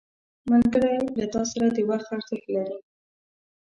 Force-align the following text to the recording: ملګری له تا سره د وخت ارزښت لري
ملګری 0.51 0.97
له 1.17 1.25
تا 1.33 1.41
سره 1.51 1.67
د 1.75 1.77
وخت 1.89 2.07
ارزښت 2.15 2.45
لري 2.55 2.77